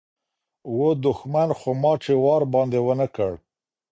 و 0.77 0.77
دښمن 1.05 1.49
خو 1.59 1.69
ما 1.81 1.93
چي 2.03 2.13
وار 2.23 2.43
باندي 2.53 2.79
و 2.83 2.89
نه 2.99 3.07
کړ 3.15 3.31